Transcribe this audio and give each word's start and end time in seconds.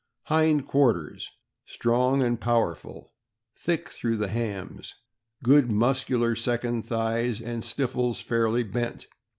Hind 0.23 0.65
quarters.— 0.67 1.29
Strong 1.67 2.23
and 2.23 2.41
powerful, 2.41 3.13
thick 3.55 3.87
through 3.89 4.17
the 4.17 4.29
hams; 4.29 4.95
good 5.43 5.69
muscular 5.69 6.35
second 6.35 6.81
thighs, 6.85 7.39
and 7.39 7.63
stifles 7.63 8.19
fairly 8.19 8.63
bent. 8.63 9.05